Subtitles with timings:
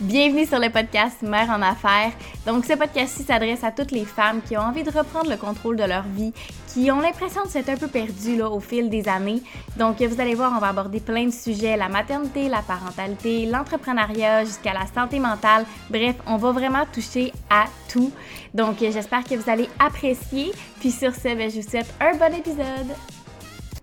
[0.00, 2.12] Bienvenue sur le podcast Mère en affaires.
[2.46, 5.76] Donc, ce podcast-ci s'adresse à toutes les femmes qui ont envie de reprendre le contrôle
[5.76, 6.32] de leur vie,
[6.68, 9.42] qui ont l'impression de s'être un peu perdues là, au fil des années.
[9.76, 14.44] Donc, vous allez voir, on va aborder plein de sujets la maternité, la parentalité, l'entrepreneuriat,
[14.44, 15.66] jusqu'à la santé mentale.
[15.90, 18.12] Bref, on va vraiment toucher à tout.
[18.54, 20.52] Donc, j'espère que vous allez apprécier.
[20.78, 23.17] Puis, sur ce, ben, je vous souhaite un bon épisode.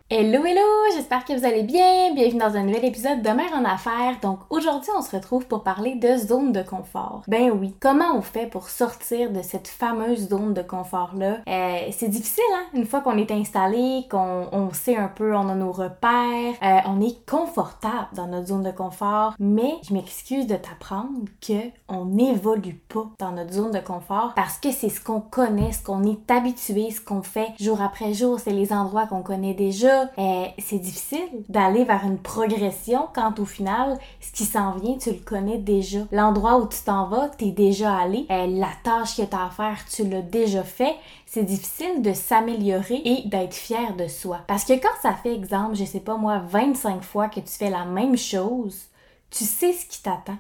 [0.08, 0.62] Hello, hello!
[0.94, 2.14] J'espère que vous allez bien.
[2.14, 4.20] Bienvenue dans un nouvel épisode de Mère en Affaires.
[4.22, 7.24] Donc aujourd'hui, on se retrouve pour parler de zone de confort.
[7.28, 11.40] Ben oui, comment on fait pour sortir de cette fameuse zone de confort-là?
[11.48, 12.66] Euh, c'est difficile, hein?
[12.76, 17.02] Une fois qu'on est installé, qu'on sait un peu, on a nos repères, euh, on
[17.02, 19.34] est confortable dans notre zone de confort.
[19.40, 24.60] Mais je m'excuse de t'apprendre que on n'évolue pas dans notre zone de confort parce
[24.60, 28.40] que c'est ce qu'on connaît, ce qu'on est habitué, ce qu'on fait jour après jour.
[28.40, 33.46] C'est les endroits qu'on connaît déjà euh, c'est difficile d'aller vers une progression quand au
[33.46, 36.00] final, ce qui s'en vient, tu le connais déjà.
[36.12, 38.26] L'endroit où tu t'en vas, t'es déjà allé.
[38.30, 40.96] Euh, la tâche que t'as à faire, tu l'as déjà fait.
[41.26, 44.40] C'est difficile de s'améliorer et d'être fier de soi.
[44.48, 47.70] Parce que quand ça fait exemple, je sais pas moi, 25 fois que tu fais
[47.70, 48.86] la même chose,
[49.30, 50.38] tu sais ce qui t'attend.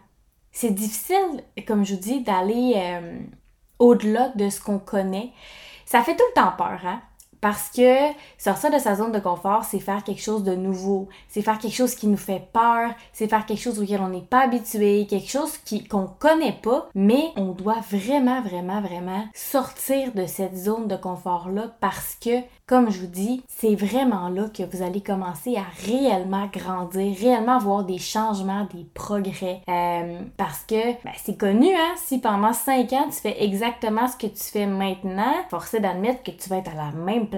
[0.51, 3.19] C'est difficile, comme je vous dis, d'aller euh,
[3.79, 5.33] au-delà de ce qu'on connaît.
[5.85, 7.01] Ça fait tout le temps peur, hein?
[7.45, 7.95] Parce que
[8.39, 11.75] sortir de sa zone de confort, c'est faire quelque chose de nouveau, c'est faire quelque
[11.75, 15.29] chose qui nous fait peur, c'est faire quelque chose auquel on n'est pas habitué, quelque
[15.29, 20.95] chose qu'on connaît pas, mais on doit vraiment vraiment vraiment sortir de cette zone de
[20.95, 25.55] confort là parce que comme je vous dis, c'est vraiment là que vous allez commencer
[25.55, 29.61] à réellement grandir, réellement voir des changements, des progrès.
[29.69, 31.93] Euh, parce que ben, c'est connu, hein?
[31.97, 36.31] Si pendant 5 ans, tu fais exactement ce que tu fais maintenant, forcé d'admettre que
[36.31, 37.34] tu vas être à la même place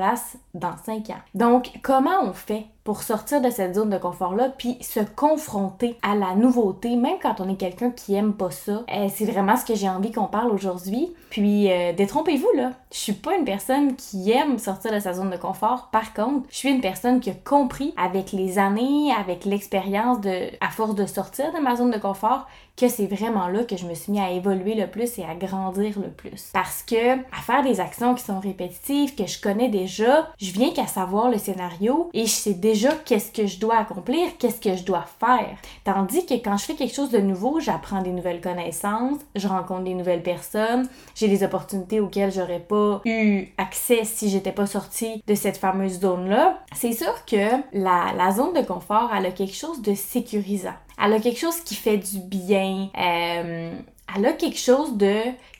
[0.53, 1.21] dans 5 ans.
[1.33, 6.15] Donc, comment on fait pour sortir de cette zone de confort-là, puis se confronter à
[6.15, 8.85] la nouveauté, même quand on est quelqu'un qui aime pas ça.
[8.89, 11.13] Euh, c'est vraiment ce que j'ai envie qu'on parle aujourd'hui.
[11.29, 12.71] Puis, euh, détrompez-vous, là.
[12.93, 15.89] Je suis pas une personne qui aime sortir de sa zone de confort.
[15.91, 20.47] Par contre, je suis une personne qui a compris avec les années, avec l'expérience de,
[20.61, 22.47] à force de sortir de ma zone de confort,
[22.77, 25.33] que c'est vraiment là que je me suis mis à évoluer le plus et à
[25.35, 26.51] grandir le plus.
[26.53, 30.71] Parce que à faire des actions qui sont répétitives, que je connais déjà, je viens
[30.71, 34.75] qu'à savoir le scénario et je sais déjà qu'est-ce que je dois accomplir, qu'est-ce que
[34.75, 35.57] je dois faire?
[35.83, 39.83] Tandis que quand je fais quelque chose de nouveau, j'apprends des nouvelles connaissances, je rencontre
[39.83, 45.23] des nouvelles personnes, j'ai des opportunités auxquelles j'aurais pas eu accès si j'étais pas sortie
[45.25, 46.59] de cette fameuse zone-là.
[46.75, 51.19] C'est sûr que la, zone de confort, elle a quelque chose de sécurisant elle a
[51.19, 52.89] quelque chose qui fait du bien.
[52.97, 53.71] Euh,
[54.15, 55.13] elle a quelque chose de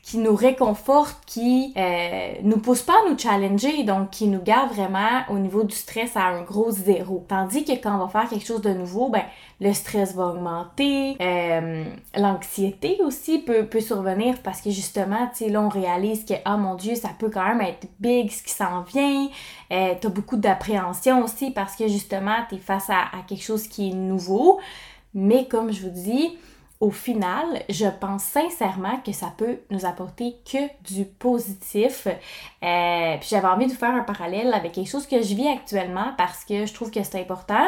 [0.07, 4.71] qui nous réconforte, qui euh, nous pousse pas à nous challenger, donc qui nous garde
[4.71, 7.25] vraiment au niveau du stress à un gros zéro.
[7.27, 9.23] Tandis que quand on va faire quelque chose de nouveau, ben
[9.59, 11.83] le stress va augmenter, euh,
[12.15, 16.55] l'anxiété aussi peut, peut survenir parce que justement, tu sais, là on réalise que ah
[16.55, 19.27] mon dieu, ça peut quand même être big ce qui s'en vient.
[19.73, 23.93] Euh, T'as beaucoup d'appréhension aussi parce que justement t'es face à quelque chose qui est
[23.93, 24.61] nouveau.
[25.13, 26.37] Mais comme je vous dis,
[26.79, 32.07] au final, je pense sincèrement que ça peut nous apporter que du positif.
[32.07, 36.13] Euh, puis j'avais envie de faire un parallèle avec quelque chose que je vis actuellement
[36.17, 37.67] parce que je trouve que c'est important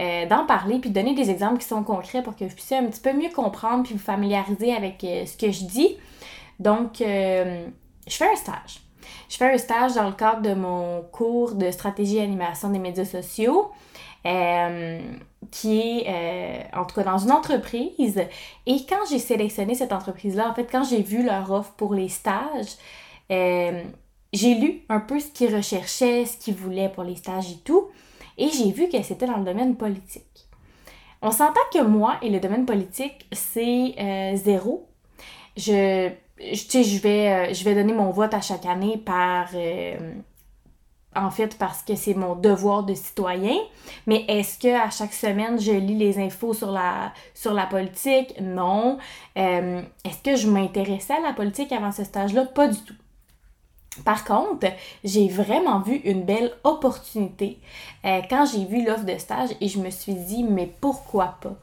[0.00, 2.78] euh, d'en parler puis de donner des exemples qui sont concrets pour que vous puissiez
[2.78, 5.96] un petit peu mieux comprendre puis vous familiariser avec euh, ce que je dis.
[6.58, 7.64] Donc, je
[8.08, 8.80] fais un stage.
[9.30, 12.78] Je fais un stage dans le cadre de mon cours de stratégie et animation des
[12.78, 13.70] médias sociaux.
[14.26, 15.00] Euh,
[15.50, 18.22] qui est euh, en tout cas dans une entreprise.
[18.66, 22.10] Et quand j'ai sélectionné cette entreprise-là, en fait, quand j'ai vu leur offre pour les
[22.10, 22.76] stages,
[23.32, 23.82] euh,
[24.34, 27.88] j'ai lu un peu ce qu'ils recherchaient, ce qu'ils voulaient pour les stages et tout,
[28.36, 30.46] et j'ai vu que c'était dans le domaine politique.
[31.22, 33.94] On s'entend que moi et le domaine politique, c'est
[34.36, 34.86] zéro.
[35.56, 39.48] Je, je, je, vais, je vais donner mon vote à chaque année par
[41.16, 43.56] en fait parce que c'est mon devoir de citoyen.
[44.06, 48.34] Mais est-ce que à chaque semaine je lis les infos sur la politique?
[48.40, 48.98] Non.
[49.36, 52.46] Euh, est-ce que je m'intéressais à la politique avant ce stage-là?
[52.46, 52.94] Pas du tout.
[54.04, 54.68] Par contre,
[55.02, 57.58] j'ai vraiment vu une belle opportunité
[58.04, 61.56] euh, quand j'ai vu l'offre de stage et je me suis dit mais pourquoi pas?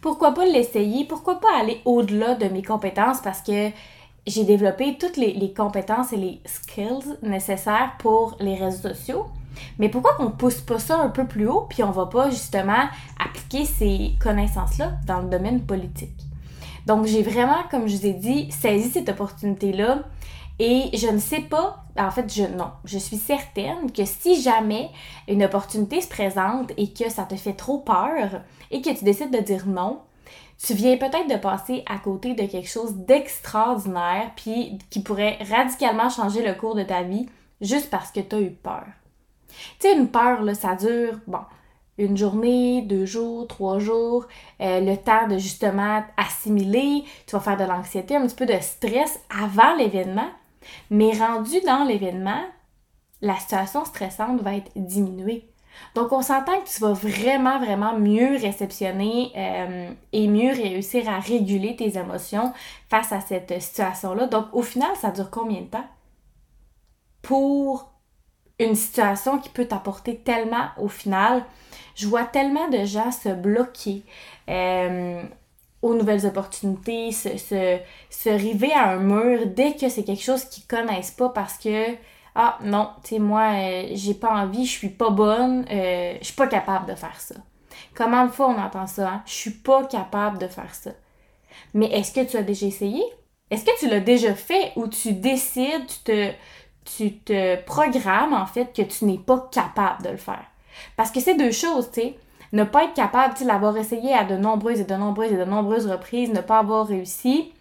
[0.00, 1.04] Pourquoi pas l'essayer?
[1.04, 3.20] Pourquoi pas aller au-delà de mes compétences?
[3.20, 3.68] Parce que
[4.26, 9.26] j'ai développé toutes les, compétences et les skills nécessaires pour les réseaux sociaux.
[9.78, 12.88] Mais pourquoi qu'on pousse pas ça un peu plus haut puis on va pas justement
[13.24, 16.18] appliquer ces connaissances-là dans le domaine politique?
[16.86, 20.02] Donc j'ai vraiment, comme je vous ai dit, saisi cette opportunité-là
[20.58, 24.90] et je ne sais pas, en fait, je non, je suis certaine que si jamais
[25.28, 29.32] une opportunité se présente et que ça te fait trop peur et que tu décides
[29.32, 30.00] de dire non,
[30.64, 36.08] tu viens peut-être de passer à côté de quelque chose d'extraordinaire, puis qui pourrait radicalement
[36.08, 37.26] changer le cours de ta vie
[37.60, 38.84] juste parce que tu as eu peur.
[39.78, 41.40] Tu sais, une peur, là, ça dure, bon,
[41.98, 44.26] une journée, deux jours, trois jours,
[44.60, 48.58] euh, le temps de justement assimiler, tu vas faire de l'anxiété, un petit peu de
[48.60, 50.28] stress avant l'événement,
[50.90, 52.42] mais rendu dans l'événement,
[53.20, 55.48] la situation stressante va être diminuée.
[55.94, 61.20] Donc, on s'entend que tu vas vraiment, vraiment mieux réceptionner euh, et mieux réussir à
[61.20, 62.52] réguler tes émotions
[62.88, 64.26] face à cette situation-là.
[64.26, 65.86] Donc, au final, ça dure combien de temps?
[67.22, 67.94] Pour
[68.58, 71.44] une situation qui peut t'apporter tellement au final.
[71.94, 74.02] Je vois tellement de gens se bloquer
[74.48, 75.22] euh,
[75.82, 80.64] aux nouvelles opportunités, se, se, river à un mur dès que c'est quelque chose qu'ils
[80.64, 81.92] connaissent pas parce que
[82.34, 86.24] ah non, tu sais, moi, euh, j'ai pas envie, je suis pas bonne, euh, je
[86.24, 87.36] suis pas capable de faire ça.
[87.94, 89.22] Comment de fois on entend ça, hein?
[89.26, 90.90] Je suis pas capable de faire ça.
[91.74, 93.02] Mais est-ce que tu as déjà essayé?
[93.50, 96.32] Est-ce que tu l'as déjà fait ou tu décides, tu te,
[96.84, 100.44] tu te programmes en fait que tu n'es pas capable de le faire?
[100.96, 102.18] Parce que c'est deux choses, tu sais.
[102.52, 105.36] Ne pas être capable, tu sais, l'avoir essayé à de nombreuses et de nombreuses et
[105.36, 107.52] de nombreuses reprises, ne pas avoir réussi.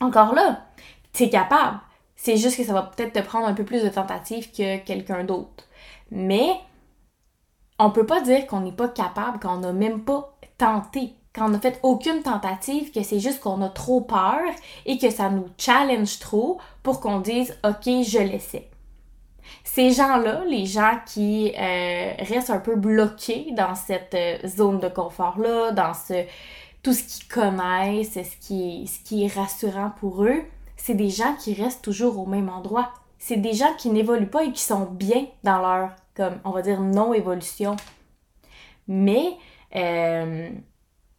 [0.00, 0.66] Encore là,
[1.12, 1.78] tu es capable.
[2.24, 5.24] C'est juste que ça va peut-être te prendre un peu plus de tentatives que quelqu'un
[5.24, 5.64] d'autre.
[6.10, 6.48] Mais
[7.78, 11.44] on peut pas dire qu'on n'est pas capable quand on n'a même pas tenté, quand
[11.44, 14.40] on n'a fait aucune tentative, que c'est juste qu'on a trop peur
[14.86, 18.70] et que ça nous challenge trop pour qu'on dise OK, je l'essaie.
[19.62, 24.88] Ces gens-là, les gens qui euh, restent un peu bloqués dans cette euh, zone de
[24.88, 26.24] confort-là, dans ce,
[26.82, 30.42] tout ce qu'ils connaissent, ce qui, ce qui est rassurant pour eux,
[30.84, 32.92] c'est des gens qui restent toujours au même endroit.
[33.18, 36.60] C'est des gens qui n'évoluent pas et qui sont bien dans leur, comme on va
[36.60, 37.74] dire, non-évolution.
[38.86, 39.38] Mais
[39.76, 40.50] euh,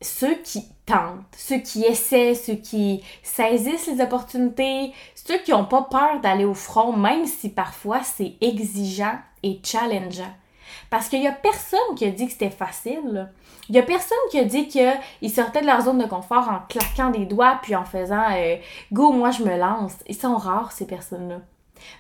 [0.02, 5.82] ceux qui tentent, ceux qui essaient, ceux qui saisissent les opportunités, ceux qui n'ont pas
[5.82, 10.36] peur d'aller au front, même si parfois c'est exigeant et challengeant.
[10.90, 13.32] Parce qu'il n'y a personne qui a dit que c'était facile.
[13.70, 16.60] Il n'y a personne qui a dit qu'ils sortaient de leur zone de confort en
[16.68, 18.58] claquant des doigts puis en faisant euh,
[18.92, 19.96] Go, moi je me lance.
[20.08, 21.40] Ils sont rares, ces personnes-là.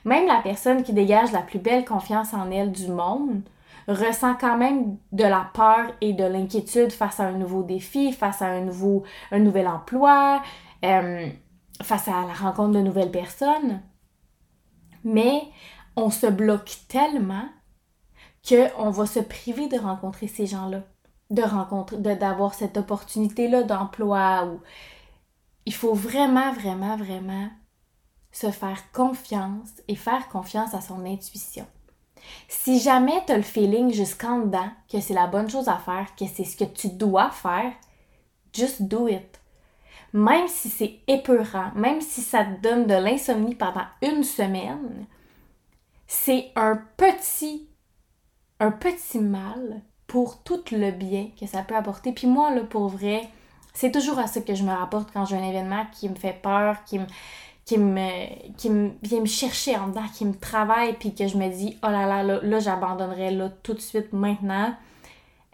[0.05, 3.41] Même la personne qui dégage la plus belle confiance en elle du monde
[3.87, 8.41] ressent quand même de la peur et de l'inquiétude face à un nouveau défi, face
[8.41, 10.41] à un, nouveau, un nouvel emploi,
[10.83, 11.27] euh,
[11.83, 13.81] face à la rencontre de nouvelles personnes.
[15.03, 15.41] Mais
[15.95, 17.45] on se bloque tellement
[18.47, 20.83] qu'on va se priver de rencontrer ces gens-là,
[21.29, 24.59] de rencontrer, d'avoir cette opportunité-là d'emploi ou
[25.65, 27.49] il faut vraiment, vraiment, vraiment
[28.31, 31.65] se faire confiance et faire confiance à son intuition.
[32.47, 36.07] Si jamais tu as le feeling jusqu'en dedans que c'est la bonne chose à faire,
[36.15, 37.71] que c'est ce que tu dois faire,
[38.53, 39.39] just do it.
[40.13, 45.05] Même si c'est épeurant, même si ça te donne de l'insomnie pendant une semaine,
[46.07, 47.67] c'est un petit
[48.59, 52.11] un petit mal pour tout le bien que ça peut apporter.
[52.11, 53.27] Puis moi, là, pour vrai,
[53.73, 56.39] c'est toujours à ça que je me rapporte quand j'ai un événement qui me fait
[56.41, 57.05] peur, qui me,
[57.65, 61.37] qui me, qui me vient me chercher en dedans, qui me travaille, puis que je
[61.37, 64.73] me dis, oh là là, là, là j'abandonnerai là tout de suite maintenant.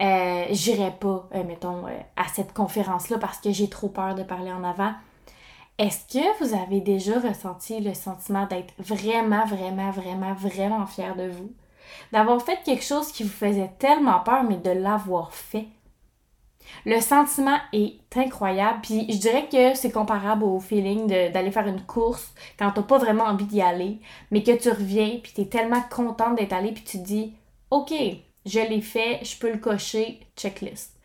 [0.01, 4.24] Euh, J'irai pas, euh, mettons, euh, à cette conférence-là parce que j'ai trop peur de
[4.24, 4.94] parler en avant.
[5.77, 11.30] Est-ce que vous avez déjà ressenti le sentiment d'être vraiment, vraiment, vraiment, vraiment fier de
[11.30, 11.52] vous?
[12.12, 15.68] D'avoir fait quelque chose qui vous faisait tellement peur, mais de l'avoir fait.
[16.86, 21.81] Le sentiment est incroyable, puis je dirais que c'est comparable au feeling d'aller faire une
[21.81, 24.00] course quand t'as pas vraiment envie d'y aller,
[24.31, 27.33] mais que tu reviens, puis t'es tellement contente d'être allée, puis tu te dis,
[27.69, 27.94] ok,
[28.45, 30.95] je l'ai fait, je peux le cocher, checklist.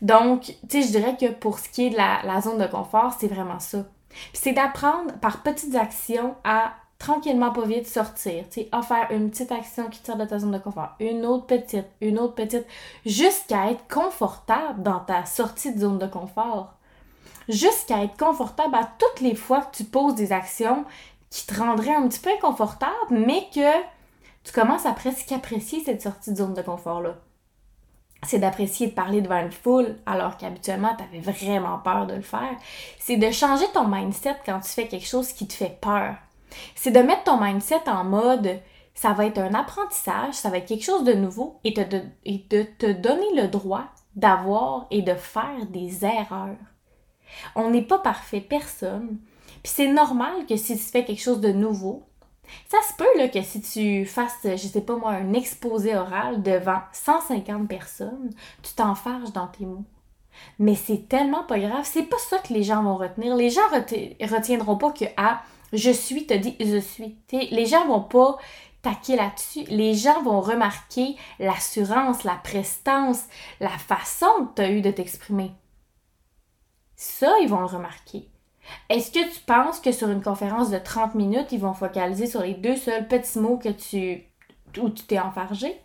[0.00, 2.66] Donc, tu sais, je dirais que pour ce qui est de la, la zone de
[2.66, 3.84] confort, c'est vraiment ça.
[4.32, 8.44] c'est d'apprendre par petites actions à tranquillement, pas vite, sortir.
[8.50, 11.46] Tu sais, faire une petite action qui tire de ta zone de confort, une autre
[11.46, 12.66] petite, une autre petite,
[13.06, 16.74] jusqu'à être confortable dans ta sortie de zone de confort.
[17.48, 20.84] Jusqu'à être confortable à toutes les fois que tu poses des actions
[21.30, 23.72] qui te rendraient un petit peu inconfortable, mais que
[24.44, 27.16] tu commences à presque apprécier cette sortie de zone de confort-là.
[28.24, 32.22] C'est d'apprécier de parler devant une foule alors qu'habituellement tu avais vraiment peur de le
[32.22, 32.56] faire.
[32.98, 36.16] C'est de changer ton mindset quand tu fais quelque chose qui te fait peur
[36.74, 38.60] c'est de mettre ton mindset en mode
[38.98, 42.90] ça va être un apprentissage, ça va être quelque chose de nouveau et, de, te
[42.90, 43.84] donner le droit
[44.16, 46.56] d'avoir et de faire des erreurs.
[47.54, 49.18] On n'est pas parfait, personne.
[49.62, 52.08] Puis c'est normal que si tu fais quelque chose de nouveau,
[52.68, 56.42] ça se peut là, que si tu fasses, je sais pas moi, un exposé oral
[56.42, 58.30] devant 150 personnes,
[58.64, 59.84] tu t'enfarges dans tes mots.
[60.58, 61.84] Mais c'est tellement pas grave.
[61.84, 63.36] C'est pas ça que les gens vont retenir.
[63.36, 67.16] Les gens retiendront pas que ah, je suis te dit je suis.
[67.32, 68.38] les gens vont pas
[68.82, 69.64] taquer là-dessus.
[69.68, 73.24] Les gens vont remarquer l'assurance, la prestance,
[73.60, 75.52] la façon que tu as eu de t'exprimer.
[76.96, 78.28] Ça, ils vont le remarquer.
[78.88, 82.42] Est-ce que tu penses que sur une conférence de 30 minutes, ils vont focaliser sur
[82.42, 84.24] les deux seuls petits mots que tu
[84.78, 85.80] où tu t'es enfargé?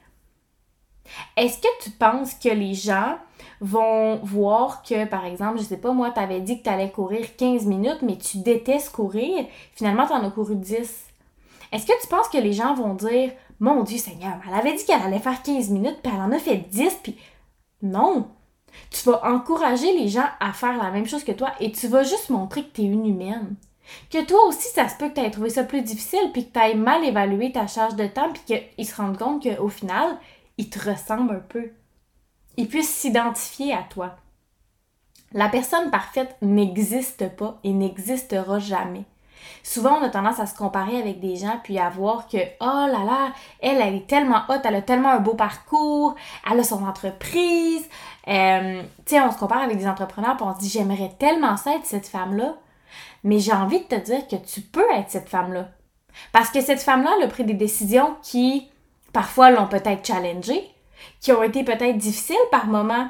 [1.38, 3.18] Est-ce que tu penses que les gens
[3.60, 6.92] vont voir que, par exemple, je sais pas, moi, tu avais dit que tu allais
[6.92, 11.06] courir 15 minutes, mais tu détestes courir, finalement, tu en as couru 10.
[11.72, 14.86] Est-ce que tu penses que les gens vont dire, mon Dieu Seigneur, elle avait dit
[14.86, 17.18] qu'elle allait faire 15 minutes, puis elle en a fait 10, puis
[17.82, 18.28] non!
[18.90, 22.04] Tu vas encourager les gens à faire la même chose que toi et tu vas
[22.04, 23.56] juste montrer que tu es une humaine.
[24.10, 26.54] Que toi aussi, ça se peut que tu aies trouvé ça plus difficile, puis que
[26.54, 30.18] tu aies mal évalué ta charge de temps, puis qu'ils se rendent compte qu'au final,
[30.58, 31.72] ils te ressemblent un peu.
[32.58, 34.16] Ils puissent s'identifier à toi.
[35.34, 39.06] La personne parfaite n'existe pas et n'existera jamais.
[39.64, 42.88] Souvent, on a tendance à se comparer avec des gens puis à voir que, oh
[42.88, 46.16] là là, elle, elle est tellement haute, elle a tellement un beau parcours,
[46.50, 47.88] elle a son entreprise.
[48.28, 51.58] Euh, tu sais, on se compare avec des entrepreneurs puis on se dit, j'aimerais tellement
[51.58, 52.56] ça être cette femme-là.
[53.24, 55.70] Mais j'ai envie de te dire que tu peux être cette femme-là.
[56.32, 58.70] Parce que cette femme-là, elle a pris des décisions qui,
[59.14, 60.64] parfois, l'ont peut-être challengée,
[61.22, 63.10] qui ont été peut-être difficiles par moments,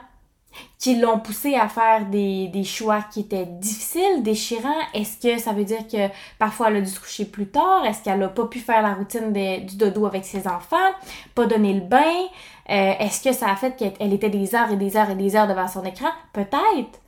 [0.77, 4.69] qui l'ont poussée à faire des, choix qui étaient difficiles, déchirants.
[4.93, 7.85] Est-ce que ça veut dire que parfois elle a dû se coucher plus tard?
[7.85, 10.91] Est-ce qu'elle n'a pas pu faire la routine du dodo avec ses enfants?
[11.35, 12.27] Pas donner le bain?
[12.69, 15.35] Euh, est-ce que ça a fait qu'elle était des heures et des heures et des
[15.35, 16.09] heures devant son écran?
[16.33, 16.99] Peut-être.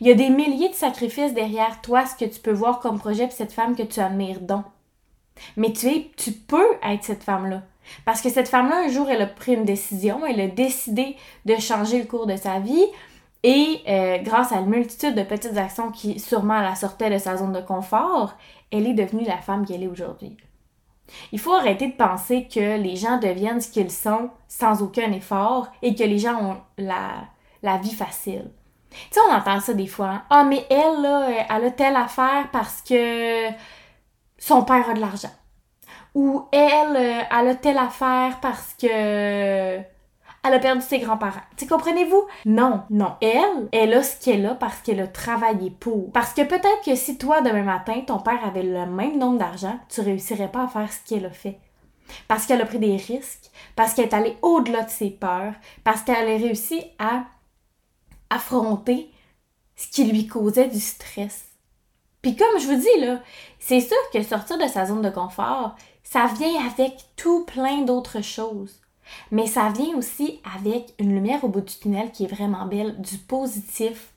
[0.00, 2.98] Il y a des milliers de sacrifices derrière toi, ce que tu peux voir comme
[2.98, 4.64] projet pour cette femme que tu admires donc.
[5.56, 7.62] Mais tu es, tu peux être cette femme-là.
[8.04, 11.56] Parce que cette femme-là, un jour, elle a pris une décision, elle a décidé de
[11.56, 12.86] changer le cours de sa vie.
[13.44, 17.36] Et euh, grâce à une multitude de petites actions qui sûrement la sortaient de sa
[17.36, 18.34] zone de confort,
[18.72, 20.36] elle est devenue la femme qu'elle est aujourd'hui.
[21.32, 25.68] Il faut arrêter de penser que les gens deviennent ce qu'ils sont sans aucun effort
[25.82, 27.24] et que les gens ont la,
[27.62, 28.50] la vie facile.
[28.90, 30.08] Tu sais, on entend ça des fois.
[30.08, 30.22] Hein.
[30.30, 33.48] Ah, mais elle, là, elle a telle affaire parce que
[34.38, 35.30] son père a de l'argent.
[36.18, 38.86] Ou elle, euh, elle a telle affaire parce que
[40.48, 41.42] elle a perdu ses grands-parents.
[41.56, 42.26] Tu comprenez-vous?
[42.44, 43.14] Non, non.
[43.20, 46.10] Elle, elle a ce qu'elle a parce qu'elle a travaillé pour.
[46.10, 49.78] Parce que peut-être que si toi, demain matin, ton père avait le même nombre d'argent,
[49.88, 51.60] tu réussirais pas à faire ce qu'elle a fait.
[52.26, 56.02] Parce qu'elle a pris des risques, parce qu'elle est allée au-delà de ses peurs, parce
[56.02, 57.26] qu'elle a réussi à
[58.28, 59.12] affronter
[59.76, 61.44] ce qui lui causait du stress.
[62.22, 63.20] Puis comme je vous dis là,
[63.60, 65.76] c'est sûr que sortir de sa zone de confort,
[66.10, 68.80] ça vient avec tout plein d'autres choses.
[69.30, 72.98] Mais ça vient aussi avec une lumière au bout du tunnel qui est vraiment belle,
[73.00, 74.14] du positif.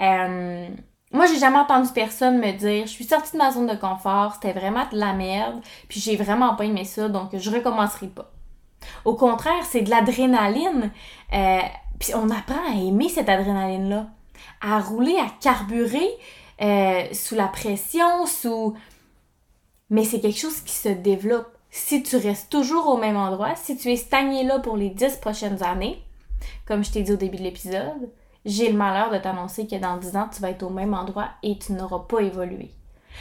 [0.00, 0.68] Euh,
[1.10, 4.34] moi, j'ai jamais entendu personne me dire je suis sortie de ma zone de confort,
[4.34, 8.30] c'était vraiment de la merde, puis j'ai vraiment pas aimé ça, donc je recommencerai pas.
[9.04, 10.92] Au contraire, c'est de l'adrénaline.
[11.32, 11.58] Euh,
[11.98, 14.06] puis on apprend à aimer cette adrénaline-là,
[14.60, 16.08] à rouler, à carburer
[16.60, 18.74] euh, sous la pression, sous
[19.92, 21.54] mais c'est quelque chose qui se développe.
[21.70, 25.16] Si tu restes toujours au même endroit, si tu es stagné là pour les dix
[25.16, 26.02] prochaines années,
[26.66, 28.10] comme je t'ai dit au début de l'épisode,
[28.46, 31.28] j'ai le malheur de t'annoncer que dans dix ans, tu vas être au même endroit
[31.42, 32.70] et tu n'auras pas évolué.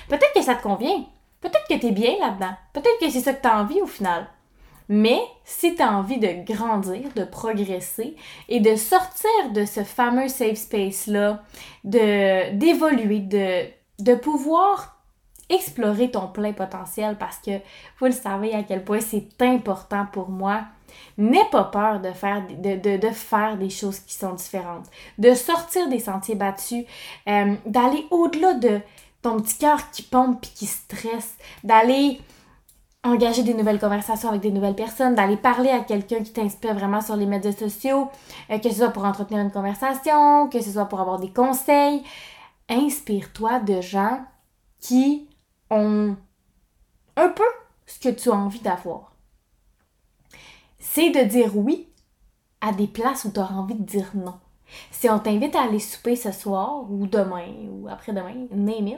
[0.07, 1.03] Peut-être que ça te convient.
[1.41, 2.55] Peut-être que tu es bien là-dedans.
[2.71, 4.27] Peut-être que c'est ça que tu as envie au final.
[4.87, 8.15] Mais si tu as envie de grandir, de progresser
[8.47, 11.43] et de sortir de ce fameux safe space-là,
[11.83, 13.65] d'évoluer, de,
[13.99, 14.90] de pouvoir
[15.51, 17.51] explorer ton plein potentiel parce que
[17.99, 20.61] vous le savez à quel point c'est important pour moi.
[21.17, 24.85] N'aie pas peur de faire, de, faire des choses qui sont différentes,
[25.17, 26.85] de sortir des sentiers battus,
[27.29, 28.79] euh, d'aller au-delà de
[29.21, 32.19] ton petit cœur qui pompe et qui stresse, d'aller
[33.03, 37.01] engager des nouvelles conversations avec des nouvelles personnes, d'aller parler à quelqu'un qui t'inspire vraiment
[37.01, 38.09] sur les médias sociaux,
[38.49, 42.03] euh, que ce soit pour entretenir une conversation, que ce soit pour avoir des conseils.
[42.69, 44.19] Inspire-toi de gens
[44.79, 45.27] qui
[45.71, 47.43] un peu
[47.85, 49.13] ce que tu as envie d'avoir.
[50.79, 51.87] C'est de dire oui
[52.59, 54.39] à des places où tu as envie de dire non.
[54.91, 58.97] Si on t'invite à aller souper ce soir ou demain ou après-demain, name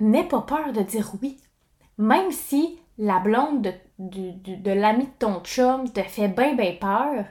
[0.00, 1.38] n'aie pas peur de dire oui.
[1.96, 6.74] Même si la blonde de, de, de l'ami de ton chum te fait bien, bien
[6.80, 7.24] peur,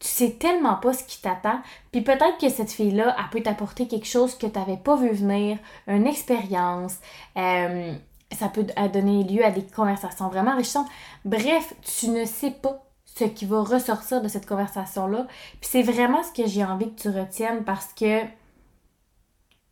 [0.00, 1.60] tu sais tellement pas ce qui t'attend.
[1.92, 5.10] Puis peut-être que cette fille-là, elle peut t'apporter quelque chose que tu n'avais pas vu
[5.10, 6.96] venir, une expérience.
[7.36, 10.88] ça peut donner lieu à des conversations vraiment enrichissantes.
[11.24, 15.26] Bref, tu ne sais pas ce qui va ressortir de cette conversation-là.
[15.60, 18.22] Puis c'est vraiment ce que j'ai envie que tu retiennes parce que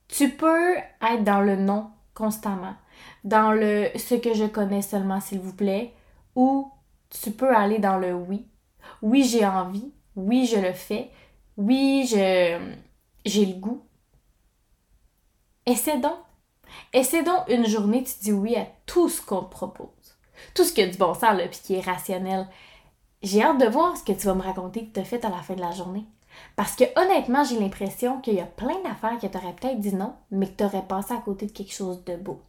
[0.08, 2.74] tu peux être dans le non constamment,
[3.24, 5.94] dans le ce que je connais seulement, s'il vous plaît,
[6.34, 6.70] ou
[7.10, 8.46] tu peux aller dans le oui.
[9.02, 9.92] Oui, j'ai envie.
[10.18, 11.10] Oui, je le fais.
[11.56, 12.58] Oui, je
[13.24, 13.82] j'ai le goût.
[15.64, 16.18] Essaie donc.
[16.92, 19.88] Essaie donc une journée, tu dis oui à tout ce qu'on te propose.
[20.54, 22.48] Tout ce qui a du bon sens, là, puis qui est rationnel.
[23.22, 25.30] J'ai hâte de voir ce que tu vas me raconter que tu as fait à
[25.30, 26.04] la fin de la journée.
[26.56, 29.94] Parce que honnêtement, j'ai l'impression qu'il y a plein d'affaires que tu aurais peut-être dit
[29.94, 32.40] non, mais que tu aurais passé à côté de quelque chose de beau.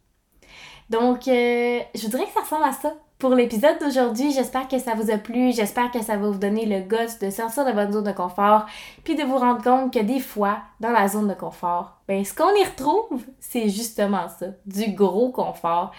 [0.88, 2.94] Donc, euh, je voudrais que ça ressemble à ça.
[3.20, 6.64] Pour l'épisode d'aujourd'hui, j'espère que ça vous a plu, j'espère que ça va vous donner
[6.64, 8.64] le goût de sortir de votre zone de confort,
[9.04, 12.32] puis de vous rendre compte que des fois, dans la zone de confort, ben ce
[12.32, 15.92] qu'on y retrouve, c'est justement ça, du gros confort.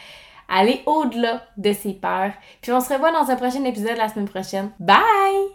[0.50, 2.34] Aller au-delà de ses peurs.
[2.60, 4.72] Puis on se revoit dans un prochain épisode la semaine prochaine.
[4.80, 5.50] Bye!